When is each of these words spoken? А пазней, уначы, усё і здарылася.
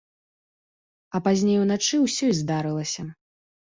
А 1.17 1.23
пазней, 1.29 1.61
уначы, 1.67 2.03
усё 2.09 2.25
і 2.35 2.37
здарылася. 2.43 3.01